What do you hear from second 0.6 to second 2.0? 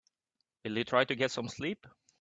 Will you try to get some sleep?